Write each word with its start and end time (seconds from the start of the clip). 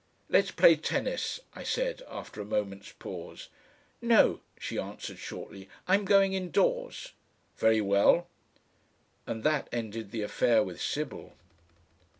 "Let's 0.29 0.49
play 0.49 0.77
tennis," 0.77 1.41
I 1.53 1.61
said, 1.61 2.01
after 2.09 2.41
a 2.41 2.43
moment's 2.43 2.91
pause. 2.91 3.49
"No," 4.01 4.39
she 4.59 4.79
answered 4.79 5.19
shortly, 5.19 5.69
"I'm 5.87 6.05
going 6.05 6.33
indoors." 6.33 7.11
"Very 7.57 7.81
well." 7.81 8.25
And 9.27 9.43
that 9.43 9.69
ended 9.71 10.09
the 10.09 10.23
affair 10.23 10.63
with 10.63 10.81
Sybil. 10.81 11.33